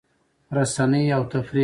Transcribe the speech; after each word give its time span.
رسنۍ 0.57 1.11
او 1.13 1.23
تفریح 1.31 1.59